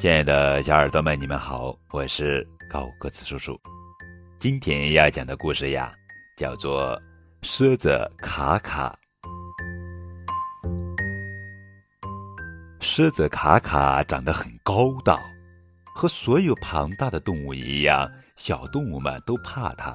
[0.00, 3.60] 亲爱的小耳朵们，你们好，我是高个子叔叔。
[4.38, 5.92] 今天要讲的故事呀，
[6.38, 6.96] 叫做
[7.42, 8.98] 《狮子卡卡》。
[12.80, 15.20] 狮子卡卡长得很高大，
[15.94, 19.94] 和所有庞大的动物一样，小动物们都怕它，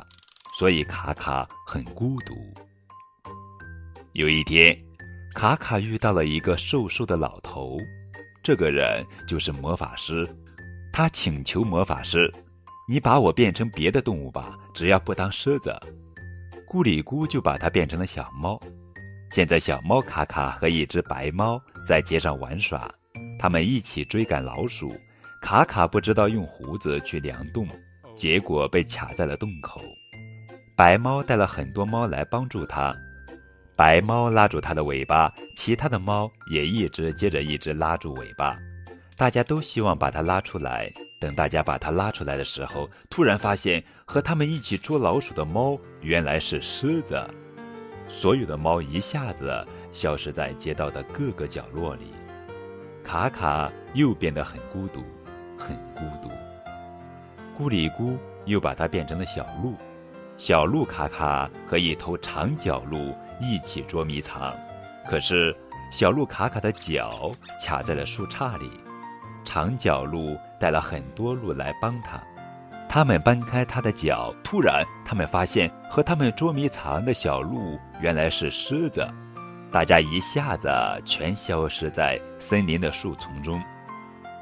[0.59, 2.35] 所以卡卡很孤独。
[4.13, 4.79] 有一天，
[5.33, 7.79] 卡卡遇到了一个瘦瘦的老头。
[8.45, 10.29] 这个人就是魔法师，
[10.93, 12.31] 他请求魔法师
[12.87, 15.75] ：“你把我变成别的动物吧，只要不当狮子。”
[16.69, 18.61] 咕里咕就把它变成了小猫。
[19.31, 22.87] 现在，小猫卡卡和一只白猫在街上玩耍，
[23.39, 24.95] 他们一起追赶老鼠。
[25.41, 27.67] 卡卡不知道用胡子去量洞，
[28.15, 29.81] 结果被卡在了洞口。
[30.77, 32.95] 白猫带了很多猫来帮助他。
[33.75, 38.57] 白猫拉住它的尾巴，其他的猫也一只接着一只拉住尾巴，
[39.17, 40.89] 大家都希望把它拉出来。
[41.19, 47.21] 等大家把它拉出来的时候，突然发现和他们一起捉老鼠的猫原来是狮子。
[48.07, 52.13] 所有的猫一下子消失在街道的各个角落里，
[53.03, 55.03] 卡卡又变得很孤独，
[55.57, 56.29] 很孤独。
[57.57, 59.75] 咕里咕又把它变成了小鹿。
[60.37, 64.53] 小鹿卡卡和一头长角鹿一起捉迷藏，
[65.05, 65.55] 可是
[65.91, 67.31] 小鹿卡卡的脚
[67.65, 68.71] 卡在了树杈里，
[69.43, 72.21] 长角鹿带了很多鹿来帮他。
[72.87, 79.05] 他们搬开他的脚，突然他们发现和他们捉迷藏的小鹿原来是狮子，
[79.69, 80.69] 大家一下子
[81.03, 83.61] 全消失在森林的树丛中，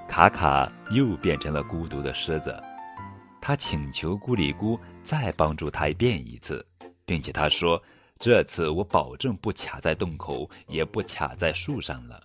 [0.07, 2.55] 卡卡又变成了孤独的狮子。
[3.41, 6.63] 他请求咕里咕再帮助他变一次，
[7.05, 7.81] 并且他说
[8.19, 12.21] ：“这次我保证不卡在洞口，也不卡在树上了。”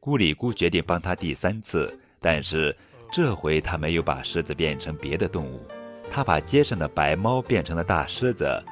[0.00, 2.76] 咕里咕决定帮他第三次，但是
[3.10, 5.66] 这回他没有把狮子变成别的动物，
[6.10, 8.62] 他把街上的白猫变成了大狮子，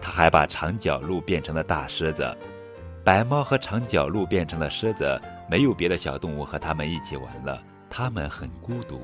[0.00, 2.36] 他还把长角鹿变成了大狮子。
[3.04, 5.20] 白猫和长角鹿变成了狮子，
[5.50, 9.02] 没有别的小动物和他们一起玩了，他们很孤独。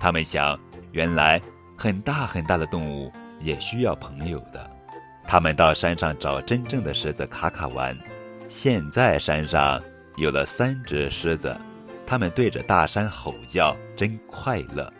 [0.00, 0.58] 他们想。
[0.92, 1.40] 原来，
[1.74, 3.10] 很大很大的动物
[3.40, 4.70] 也需要朋友的。
[5.32, 7.98] 他们到山上找真正的狮子卡卡玩。
[8.50, 9.82] 现在山上
[10.16, 11.58] 有了三只狮子，
[12.06, 14.92] 他们对着大山吼叫，真快乐。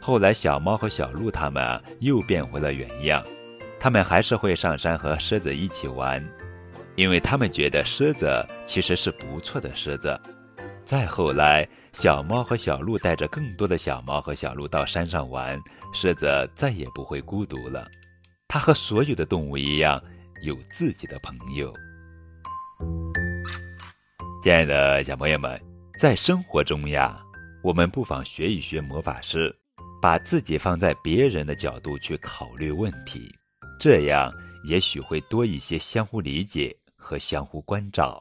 [0.00, 3.24] 后来，小猫和小鹿他们又变回了原样，
[3.78, 6.20] 他们还是会上山和狮子一起玩，
[6.96, 10.20] 因为他们觉得狮子其实是不错的狮子。
[10.84, 11.64] 再后来。
[11.92, 15.60] 小猫和小鹿带着更多的小猫和小鹿到山上玩，
[15.92, 17.84] 狮子再也不会孤独了。
[18.52, 20.02] 它和所有的动物一样，
[20.42, 21.72] 有自己的朋友。
[24.42, 25.56] 亲爱的小朋友们，
[26.00, 27.22] 在生活中呀，
[27.62, 29.56] 我们不妨学一学魔法师，
[30.02, 33.32] 把自己放在别人的角度去考虑问题，
[33.78, 34.28] 这样
[34.64, 38.20] 也许会多一些相互理解和相互关照。